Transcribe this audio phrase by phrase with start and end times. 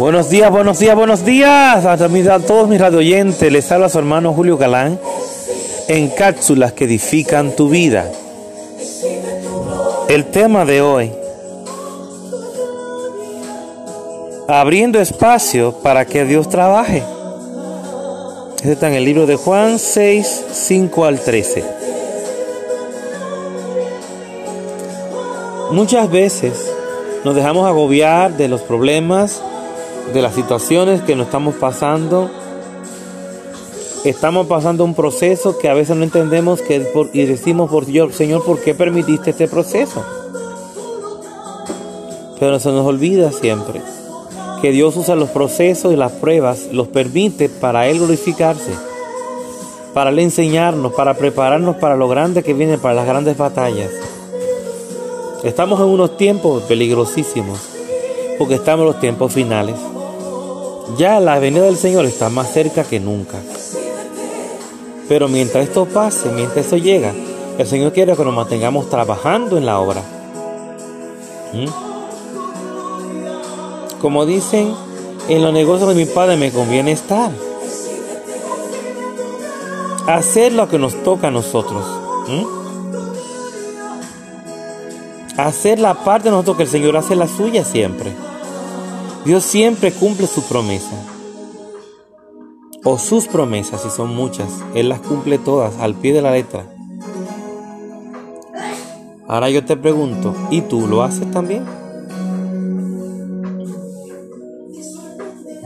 [0.00, 3.52] Buenos días, buenos días, buenos días a, todos mis radioyentes.
[3.52, 4.98] Les habla su hermano Julio Galán
[5.88, 8.10] en cápsulas que edifican tu vida.
[10.08, 11.12] El tema de hoy,
[14.48, 17.02] abriendo espacio para que Dios trabaje.
[18.56, 21.62] Este está en el libro de Juan 6, 5 al 13.
[25.72, 26.72] Muchas veces
[27.22, 29.42] nos dejamos agobiar de los problemas
[30.12, 32.30] de las situaciones que nos estamos pasando.
[34.04, 38.44] Estamos pasando un proceso que a veces no entendemos que y decimos por Dios, Señor,
[38.44, 40.02] ¿por qué permitiste este proceso?
[42.38, 43.82] Pero se nos olvida siempre
[44.60, 48.72] que Dios usa los procesos y las pruebas, los permite para Él glorificarse,
[49.94, 53.90] para Él enseñarnos, para prepararnos para lo grande que viene, para las grandes batallas.
[55.44, 57.58] Estamos en unos tiempos peligrosísimos,
[58.38, 59.76] porque estamos en los tiempos finales.
[60.96, 63.38] Ya la venida del Señor está más cerca que nunca.
[65.08, 67.12] Pero mientras esto pase, mientras eso llega,
[67.58, 70.02] el Señor quiere que nos mantengamos trabajando en la obra.
[71.52, 71.66] ¿Mm?
[74.00, 74.74] Como dicen,
[75.28, 77.30] en los negocios de mi Padre me conviene estar.
[80.06, 81.84] Hacer lo que nos toca a nosotros.
[82.28, 82.44] ¿Mm?
[85.38, 88.12] Hacer la parte de nosotros que el Señor hace la suya siempre.
[89.24, 90.96] Dios siempre cumple su promesa.
[92.84, 94.48] O sus promesas, si son muchas.
[94.74, 96.66] Él las cumple todas al pie de la letra.
[99.28, 101.64] Ahora yo te pregunto, ¿y tú lo haces también?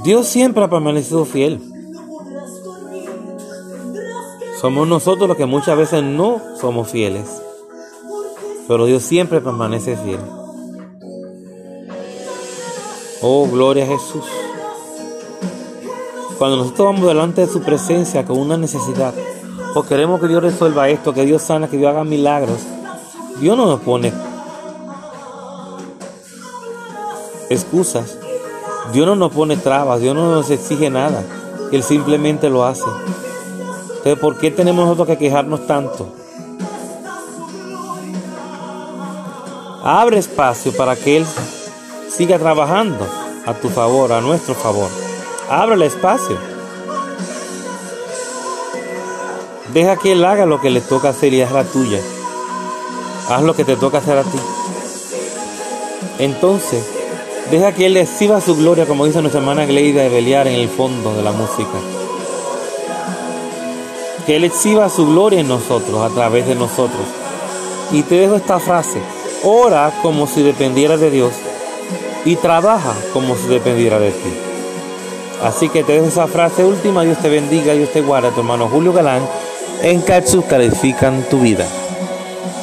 [0.02, 1.62] Dios siempre ha permanecido fiel.
[4.60, 7.40] Somos nosotros los que muchas veces no somos fieles.
[8.66, 10.20] Pero Dios siempre permanece fiel.
[13.26, 14.22] Oh, gloria a Jesús.
[16.36, 19.14] Cuando nosotros vamos delante de su presencia con una necesidad,
[19.74, 22.58] o queremos que Dios resuelva esto, que Dios sana, que Dios haga milagros,
[23.40, 24.12] Dios no nos pone
[27.48, 28.18] excusas.
[28.92, 31.24] Dios no nos pone trabas, Dios no nos exige nada.
[31.72, 32.84] Él simplemente lo hace.
[33.88, 36.08] Entonces, ¿por qué tenemos nosotros que quejarnos tanto?
[39.82, 41.26] Abre espacio para que Él
[42.08, 43.06] siga trabajando
[43.46, 44.88] a tu favor, a nuestro favor.
[45.48, 46.36] Abre el espacio.
[49.72, 52.00] Deja que Él haga lo que le toca hacer y haz la tuya.
[53.28, 54.38] Haz lo que te toca hacer a ti.
[56.18, 56.84] Entonces,
[57.50, 60.68] deja que Él exhiba su gloria, como dice nuestra hermana Gleida de Beliar en el
[60.68, 61.78] fondo de la música.
[64.26, 67.02] Que Él exhiba su gloria en nosotros, a través de nosotros.
[67.90, 69.00] Y te dejo esta frase.
[69.42, 71.32] Ora como si dependiera de Dios
[72.24, 74.32] y trabaja como si dependiera de ti.
[75.42, 78.68] Así que te dejo esa frase última, Dios te bendiga, Dios te guarde, tu hermano
[78.68, 79.22] Julio Galán,
[79.82, 81.66] en Katsu califican tu vida.